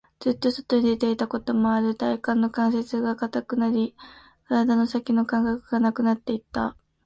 [0.19, 1.93] ずっと外に出ていたこともある。
[1.93, 3.95] 体中の関節が堅くなり、
[4.47, 6.75] 体の先の感覚がなくなっていた。